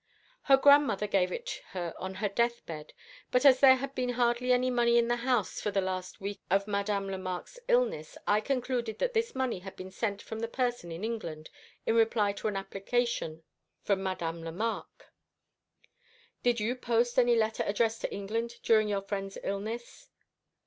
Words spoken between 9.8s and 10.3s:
sent